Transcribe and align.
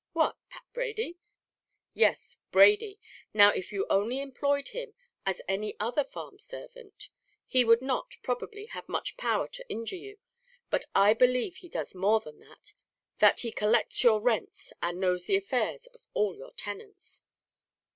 "What! 0.13 0.35
Pat 0.49 0.63
Brady?" 0.73 1.19
"Yes, 1.93 2.39
Brady! 2.51 2.99
Now 3.35 3.49
if 3.51 3.71
you 3.71 3.85
only 3.87 4.19
employed 4.19 4.69
him 4.69 4.95
as 5.27 5.43
any 5.47 5.79
other 5.79 6.03
farm 6.03 6.39
servant, 6.39 7.09
he 7.45 7.63
would 7.63 7.83
not, 7.83 8.15
probably, 8.23 8.65
have 8.65 8.89
much 8.89 9.15
power 9.15 9.47
to 9.49 9.69
injure 9.69 9.97
you; 9.97 10.17
but 10.71 10.85
I 10.95 11.13
believe 11.13 11.57
he 11.57 11.69
does 11.69 11.93
more 11.93 12.19
than 12.19 12.39
that 12.39 12.73
that 13.19 13.41
he 13.41 13.51
collects 13.51 14.03
your 14.03 14.19
rents, 14.19 14.73
and 14.81 14.99
knows 14.99 15.25
the 15.25 15.35
affairs 15.37 15.85
of 15.85 16.07
all 16.15 16.35
your 16.35 16.53
tenants." 16.53 17.25